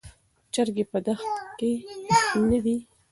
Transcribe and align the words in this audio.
چرګې 0.53 0.83
په 0.91 0.97
دښت 1.05 1.33
کې 1.59 1.71
نه 2.49 2.59
دي. 2.65 2.77